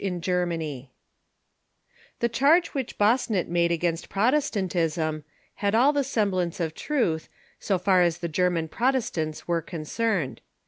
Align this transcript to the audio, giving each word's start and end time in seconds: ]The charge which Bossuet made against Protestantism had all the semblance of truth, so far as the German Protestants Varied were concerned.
]The 0.01 0.89
charge 2.27 2.69
which 2.69 2.97
Bossuet 2.97 3.47
made 3.47 3.71
against 3.71 4.09
Protestantism 4.09 5.23
had 5.57 5.75
all 5.75 5.93
the 5.93 6.03
semblance 6.03 6.59
of 6.59 6.73
truth, 6.73 7.29
so 7.59 7.77
far 7.77 8.01
as 8.01 8.17
the 8.17 8.27
German 8.27 8.67
Protestants 8.67 9.41
Varied 9.41 9.47
were 9.47 9.61
concerned. 9.61 10.41